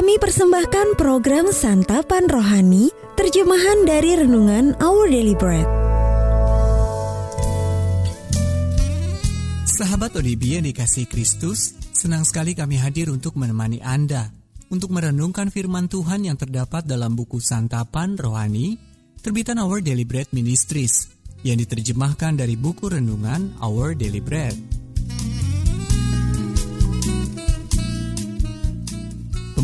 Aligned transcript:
kami 0.00 0.16
persembahkan 0.16 0.96
program 0.96 1.52
Santapan 1.52 2.24
Rohani, 2.24 2.88
terjemahan 3.20 3.84
dari 3.84 4.16
Renungan 4.16 4.72
Our 4.80 5.12
Daily 5.12 5.36
Bread. 5.36 5.68
Sahabat 9.68 10.16
ODB 10.16 10.56
yang 10.56 10.64
dikasih 10.64 11.04
Kristus, 11.04 11.76
senang 11.92 12.24
sekali 12.24 12.56
kami 12.56 12.80
hadir 12.80 13.12
untuk 13.12 13.36
menemani 13.36 13.84
Anda 13.84 14.32
untuk 14.72 14.88
merenungkan 14.88 15.52
firman 15.52 15.84
Tuhan 15.84 16.24
yang 16.24 16.40
terdapat 16.40 16.88
dalam 16.88 17.12
buku 17.12 17.36
Santapan 17.36 18.16
Rohani, 18.16 18.80
terbitan 19.20 19.60
Our 19.60 19.84
Daily 19.84 20.08
Bread 20.08 20.32
Ministries, 20.32 21.12
yang 21.44 21.60
diterjemahkan 21.60 22.40
dari 22.40 22.56
buku 22.56 22.88
renungan 22.88 23.60
Our 23.60 23.92
Daily 23.92 24.24
Bread. 24.24 24.79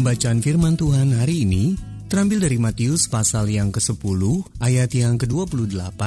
Pembacaan 0.06 0.38
firman 0.38 0.78
Tuhan 0.78 1.18
hari 1.18 1.42
ini 1.42 1.74
terambil 2.06 2.46
dari 2.46 2.62
Matius 2.62 3.10
pasal 3.10 3.50
yang 3.50 3.74
ke-10 3.74 4.22
ayat 4.62 4.94
yang 4.94 5.18
ke-28 5.18 5.98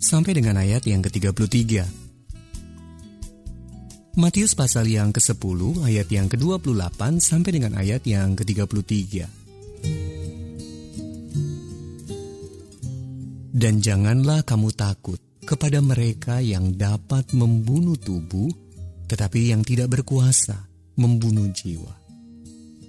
sampai 0.00 0.32
dengan 0.32 0.56
ayat 0.56 0.88
yang 0.88 1.04
ke-33. 1.04 1.84
Matius 4.16 4.56
pasal 4.56 4.88
yang 4.88 5.12
ke-10 5.12 5.60
ayat 5.84 6.08
yang 6.08 6.32
ke-28 6.32 7.20
sampai 7.20 7.50
dengan 7.52 7.76
ayat 7.76 8.00
yang 8.08 8.32
ke-33. 8.32 9.28
Dan 13.52 13.84
janganlah 13.84 14.40
kamu 14.48 14.72
takut 14.72 15.20
kepada 15.44 15.84
mereka 15.84 16.40
yang 16.40 16.72
dapat 16.80 17.36
membunuh 17.36 18.00
tubuh, 18.00 18.48
tetapi 19.04 19.52
yang 19.52 19.60
tidak 19.60 19.92
berkuasa 20.00 20.64
membunuh 20.96 21.52
jiwa 21.52 22.03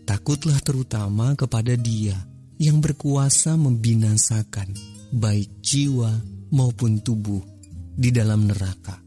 Takutlah 0.06 0.62
terutama 0.62 1.34
kepada 1.34 1.74
Dia 1.74 2.14
yang 2.62 2.78
berkuasa 2.80 3.58
membinasakan 3.58 4.70
baik 5.10 5.66
jiwa 5.66 6.14
maupun 6.54 7.02
tubuh 7.02 7.42
di 7.96 8.14
dalam 8.14 8.46
neraka. 8.46 9.02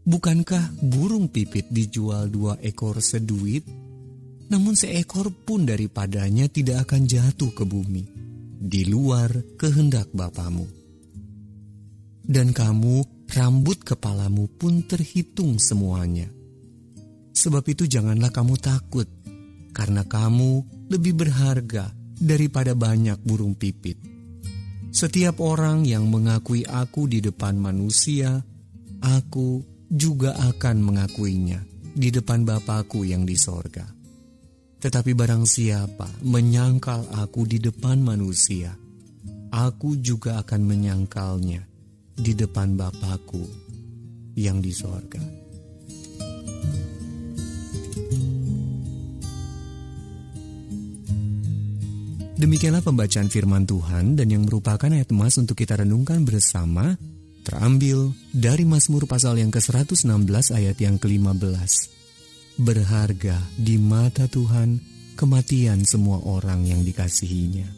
Bukankah 0.00 0.82
burung 0.82 1.30
pipit 1.30 1.70
dijual 1.70 2.26
dua 2.26 2.58
ekor 2.58 2.98
seduit? 2.98 3.62
Namun 4.50 4.74
seekor 4.74 5.30
pun 5.30 5.62
daripadanya 5.62 6.50
tidak 6.50 6.90
akan 6.90 7.06
jatuh 7.06 7.54
ke 7.54 7.62
bumi, 7.62 8.02
di 8.58 8.82
luar 8.90 9.30
kehendak 9.54 10.10
Bapamu. 10.10 10.66
Dan 12.26 12.50
kamu, 12.50 13.26
rambut 13.30 13.78
kepalamu 13.86 14.50
pun 14.58 14.82
terhitung 14.82 15.62
semuanya. 15.62 16.26
Sebab 17.30 17.62
itu 17.70 17.86
janganlah 17.86 18.34
kamu 18.34 18.58
takut, 18.58 19.06
karena 19.70 20.04
kamu 20.06 20.64
lebih 20.90 21.14
berharga 21.16 21.90
daripada 22.20 22.76
banyak 22.76 23.16
burung 23.24 23.56
pipit. 23.56 23.96
Setiap 24.90 25.38
orang 25.38 25.86
yang 25.86 26.10
mengakui 26.10 26.66
aku 26.66 27.06
di 27.06 27.22
depan 27.22 27.54
manusia, 27.56 28.42
aku 29.00 29.62
juga 29.88 30.34
akan 30.36 30.76
mengakuinya 30.82 31.62
di 31.94 32.10
depan 32.10 32.42
Bapakku 32.42 33.06
yang 33.06 33.22
di 33.22 33.38
sorga. 33.38 33.86
Tetapi 34.80 35.12
barang 35.14 35.44
siapa 35.46 36.08
menyangkal 36.26 37.06
aku 37.22 37.46
di 37.46 37.62
depan 37.62 38.02
manusia, 38.02 38.74
aku 39.54 39.98
juga 39.98 40.42
akan 40.42 40.60
menyangkalnya 40.66 41.62
di 42.18 42.32
depan 42.34 42.74
Bapakku 42.74 43.44
yang 44.34 44.58
di 44.58 44.72
sorga. 44.74 45.39
Demikianlah 52.40 52.80
pembacaan 52.80 53.28
firman 53.28 53.68
Tuhan 53.68 54.16
dan 54.16 54.32
yang 54.32 54.48
merupakan 54.48 54.88
ayat 54.88 55.12
emas 55.12 55.36
untuk 55.36 55.60
kita 55.60 55.76
renungkan 55.76 56.24
bersama 56.24 56.96
terambil 57.44 58.16
dari 58.32 58.64
Mazmur 58.64 59.04
pasal 59.04 59.36
yang 59.36 59.52
ke-116 59.52 60.56
ayat 60.56 60.80
yang 60.80 60.96
ke-15. 60.96 61.72
Berharga 62.56 63.36
di 63.60 63.76
mata 63.76 64.24
Tuhan 64.24 64.80
kematian 65.20 65.84
semua 65.84 66.24
orang 66.24 66.64
yang 66.64 66.80
dikasihinya. 66.80 67.68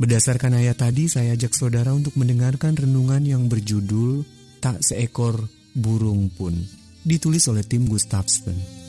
Berdasarkan 0.00 0.56
ayat 0.56 0.80
tadi 0.80 1.12
saya 1.12 1.36
ajak 1.36 1.52
saudara 1.52 1.92
untuk 1.92 2.16
mendengarkan 2.16 2.72
renungan 2.72 3.20
yang 3.28 3.44
berjudul 3.44 4.24
Tak 4.64 4.80
Seekor 4.80 5.36
Burung 5.76 6.32
Pun 6.32 6.56
ditulis 7.04 7.44
oleh 7.44 7.60
tim 7.68 7.84
Gustafsson. 7.84 8.80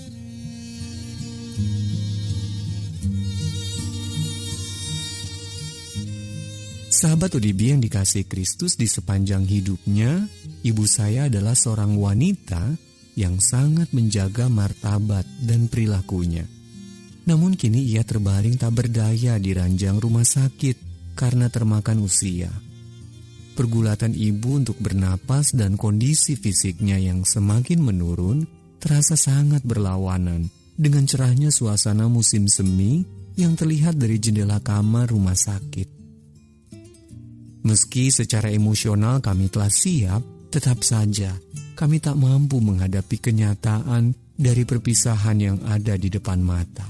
Sahabat 7.01 7.33
ODB 7.33 7.73
yang 7.73 7.81
dikasih 7.81 8.29
Kristus 8.29 8.77
di 8.77 8.85
sepanjang 8.85 9.49
hidupnya, 9.49 10.21
ibu 10.61 10.85
saya 10.85 11.33
adalah 11.33 11.57
seorang 11.57 11.97
wanita 11.97 12.77
yang 13.17 13.41
sangat 13.41 13.89
menjaga 13.89 14.45
martabat 14.53 15.25
dan 15.41 15.65
perilakunya. 15.65 16.45
Namun 17.25 17.57
kini 17.57 17.89
ia 17.89 18.05
terbaring 18.05 18.53
tak 18.61 18.77
berdaya 18.77 19.41
di 19.41 19.49
ranjang 19.49 19.97
rumah 19.97 20.21
sakit 20.21 20.77
karena 21.17 21.49
termakan 21.49 22.05
usia. 22.05 22.53
Pergulatan 23.57 24.13
ibu 24.13 24.61
untuk 24.61 24.77
bernapas 24.77 25.57
dan 25.57 25.81
kondisi 25.81 26.37
fisiknya 26.37 27.01
yang 27.01 27.25
semakin 27.25 27.81
menurun 27.81 28.45
terasa 28.77 29.17
sangat 29.17 29.65
berlawanan 29.65 30.53
dengan 30.77 31.09
cerahnya 31.09 31.49
suasana 31.49 32.05
musim 32.05 32.45
semi 32.45 33.01
yang 33.41 33.57
terlihat 33.57 33.97
dari 33.97 34.21
jendela 34.21 34.61
kamar 34.61 35.09
rumah 35.09 35.33
sakit. 35.33 36.00
Meski 37.61 38.09
secara 38.09 38.49
emosional 38.49 39.21
kami 39.21 39.49
telah 39.53 39.69
siap, 39.69 40.21
tetap 40.49 40.81
saja 40.81 41.31
kami 41.81 41.97
tak 41.97 42.13
mampu 42.13 42.61
menghadapi 42.61 43.17
kenyataan 43.17 44.13
dari 44.37 44.69
perpisahan 44.69 45.37
yang 45.41 45.57
ada 45.65 45.97
di 45.97 46.13
depan 46.13 46.37
mata. 46.37 46.85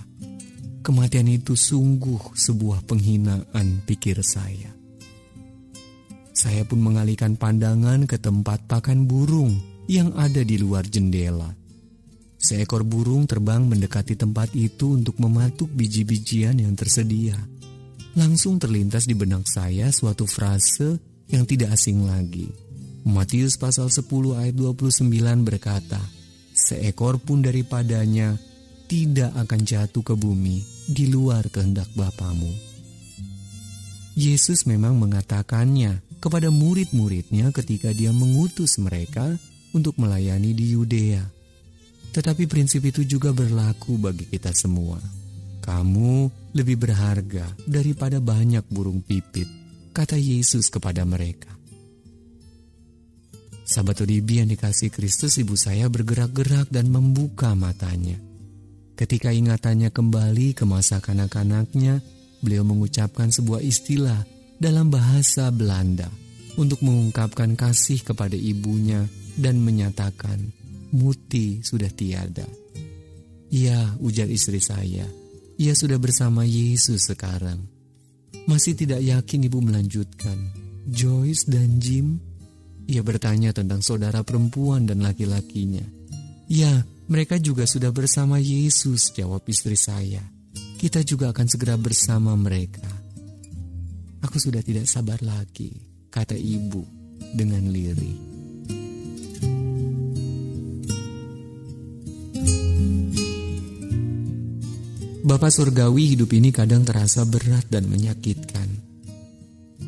Kematian 0.83 1.31
itu 1.31 1.55
sungguh 1.55 2.35
sebuah 2.35 2.83
penghinaan 2.83 3.87
pikir 3.87 4.19
saya. 4.19 4.73
Saya 6.35 6.67
pun 6.67 6.83
mengalihkan 6.83 7.39
pandangan 7.39 8.03
ke 8.03 8.19
tempat 8.19 8.67
pakan 8.67 9.07
burung 9.07 9.55
yang 9.87 10.11
ada 10.19 10.43
di 10.43 10.59
luar 10.59 10.83
jendela. 10.91 11.55
Seekor 12.35 12.83
burung 12.83 13.29
terbang 13.29 13.63
mendekati 13.63 14.19
tempat 14.19 14.51
itu 14.57 14.97
untuk 14.97 15.21
mematuk 15.21 15.71
biji-bijian 15.71 16.59
yang 16.59 16.75
tersedia. 16.75 17.37
Langsung 18.11 18.59
terlintas 18.59 19.07
di 19.07 19.15
benak 19.15 19.47
saya 19.47 19.87
suatu 19.87 20.27
frase 20.27 20.99
yang 21.31 21.47
tidak 21.47 21.79
asing 21.79 22.03
lagi. 22.03 22.51
Matius 23.07 23.55
pasal 23.55 23.87
10 23.87 24.03
ayat 24.35 24.55
29 24.55 25.07
berkata, 25.47 26.01
Seekor 26.51 27.23
pun 27.23 27.39
daripadanya 27.39 28.35
tidak 28.91 29.31
akan 29.39 29.61
jatuh 29.63 30.03
ke 30.03 30.13
bumi 30.19 30.59
di 30.91 31.07
luar 31.07 31.47
kehendak 31.47 31.87
Bapamu. 31.95 32.51
Yesus 34.19 34.67
memang 34.67 34.99
mengatakannya 34.99 36.03
kepada 36.19 36.51
murid-muridnya 36.51 37.55
ketika 37.55 37.95
dia 37.95 38.11
mengutus 38.11 38.75
mereka 38.75 39.39
untuk 39.71 39.95
melayani 39.95 40.51
di 40.51 40.75
Yudea. 40.75 41.23
Tetapi 42.11 42.43
prinsip 42.43 42.83
itu 42.83 43.07
juga 43.07 43.31
berlaku 43.31 43.95
bagi 43.95 44.27
kita 44.27 44.51
semua. 44.51 44.99
Kamu 45.61 46.13
lebih 46.57 46.75
berharga 46.81 47.45
daripada 47.69 48.17
banyak 48.17 48.65
burung 48.67 49.05
pipit, 49.05 49.47
kata 49.93 50.17
Yesus 50.17 50.73
kepada 50.73 51.05
mereka. 51.05 51.53
Sahabat 53.61 54.03
Odibi 54.03 54.43
yang 54.43 54.49
dikasih 54.51 54.91
Kristus, 54.91 55.39
ibu 55.39 55.55
saya 55.55 55.87
bergerak-gerak 55.87 56.67
dan 56.73 56.91
membuka 56.91 57.55
matanya. 57.55 58.19
Ketika 58.99 59.31
ingatannya 59.31 59.93
kembali 59.93 60.57
ke 60.57 60.67
masa 60.67 60.99
kanak-kanaknya, 60.99 62.03
beliau 62.43 62.67
mengucapkan 62.67 63.31
sebuah 63.31 63.63
istilah 63.63 64.27
dalam 64.59 64.91
bahasa 64.91 65.47
Belanda 65.53 66.11
untuk 66.59 66.83
mengungkapkan 66.83 67.55
kasih 67.55 68.03
kepada 68.03 68.35
ibunya 68.35 69.07
dan 69.39 69.61
menyatakan, 69.61 70.51
Muti 70.91 71.63
sudah 71.63 71.87
tiada. 71.87 72.43
Ya, 73.47 73.95
ujar 74.03 74.27
istri 74.27 74.59
saya, 74.59 75.07
ia 75.59 75.73
sudah 75.73 75.97
bersama 75.99 76.47
Yesus 76.47 77.09
sekarang. 77.09 77.65
Masih 78.47 78.75
tidak 78.75 79.03
yakin 79.03 79.47
ibu 79.47 79.59
melanjutkan. 79.59 80.37
Joyce 80.89 81.45
dan 81.45 81.77
Jim, 81.77 82.17
ia 82.89 83.05
bertanya 83.05 83.53
tentang 83.53 83.85
saudara 83.85 84.25
perempuan 84.25 84.89
dan 84.89 85.05
laki-lakinya. 85.05 85.85
Ya, 86.51 86.83
mereka 87.07 87.39
juga 87.39 87.63
sudah 87.63 87.93
bersama 87.93 88.41
Yesus, 88.41 89.13
jawab 89.13 89.45
istri 89.47 89.77
saya. 89.77 90.23
Kita 90.81 91.05
juga 91.05 91.29
akan 91.29 91.47
segera 91.47 91.77
bersama 91.77 92.33
mereka. 92.33 92.87
Aku 94.25 94.41
sudah 94.41 94.65
tidak 94.65 94.89
sabar 94.89 95.21
lagi, 95.21 95.71
kata 96.09 96.33
ibu 96.33 96.81
dengan 97.37 97.69
lirih. 97.69 98.40
Bapa 105.31 105.47
Surgawi 105.47 106.11
hidup 106.11 106.35
ini 106.35 106.51
kadang 106.51 106.83
terasa 106.83 107.23
berat 107.23 107.63
dan 107.71 107.87
menyakitkan. 107.87 108.67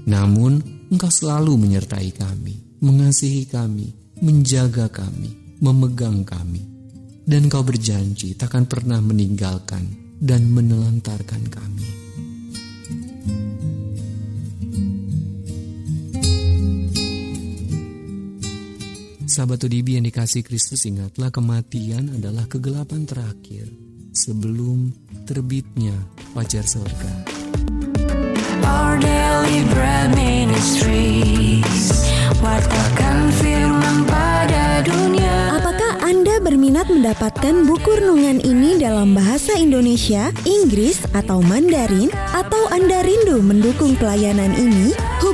Namun, 0.08 0.64
Engkau 0.88 1.12
selalu 1.12 1.60
menyertai 1.60 2.16
kami, 2.16 2.80
mengasihi 2.80 3.44
kami, 3.52 3.92
menjaga 4.24 4.88
kami, 4.88 5.60
memegang 5.60 6.24
kami. 6.24 6.64
Dan 7.28 7.52
Engkau 7.52 7.60
berjanji 7.60 8.40
takkan 8.40 8.72
pernah 8.72 9.04
meninggalkan 9.04 9.84
dan 10.16 10.48
menelantarkan 10.48 11.44
kami. 11.52 11.88
Sahabat 19.28 19.60
ODB 19.60 20.00
yang 20.00 20.08
dikasih 20.08 20.48
Kristus 20.48 20.88
ingatlah 20.88 21.36
kematian 21.36 22.16
adalah 22.16 22.48
kegelapan 22.48 23.04
terakhir 23.04 23.93
sebelum 24.14 24.94
terbitnya 25.26 25.98
fajar 26.38 26.62
surga. 26.64 27.12
Our 28.64 28.96
daily 29.02 29.68
bread 29.76 30.16
ministries 30.16 32.08
Wartakan 32.40 33.28
firman 33.36 34.08
pada 34.08 34.80
dunia 34.88 35.60
Apakah 35.60 36.00
Anda 36.00 36.40
berminat 36.40 36.88
mendapatkan 36.88 37.68
buku 37.68 38.00
renungan 38.00 38.40
ini 38.40 38.80
dalam 38.80 39.12
bahasa 39.18 39.58
Indonesia, 39.60 40.32
Inggris, 40.48 41.04
atau 41.12 41.44
Mandarin? 41.44 42.08
Atau 42.32 42.72
Anda 42.72 43.04
rindu 43.04 43.44
mendukung 43.44 44.00
pelayanan 44.00 44.56
ini? 44.56 44.96